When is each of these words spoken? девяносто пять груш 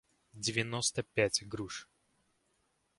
девяносто 0.33 1.03
пять 1.03 1.43
груш 1.47 1.87